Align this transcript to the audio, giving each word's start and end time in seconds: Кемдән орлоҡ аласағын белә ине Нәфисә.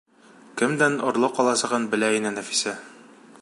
Кемдән 0.61 0.97
орлоҡ 1.11 1.41
аласағын 1.45 1.87
белә 1.93 2.11
ине 2.21 2.33
Нәфисә. 2.39 2.75